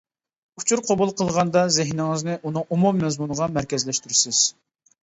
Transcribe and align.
ئۇچۇر 0.61 0.81
قوبۇل 0.87 1.11
قىلغاندا 1.19 1.63
زېھنىڭىزنى 1.77 2.39
ئۇنىڭ 2.41 2.67
ئومۇمىي 2.71 3.07
مەزمۇنىغا 3.07 3.51
مەركەزلەشتۈرىسىز. 3.61 4.45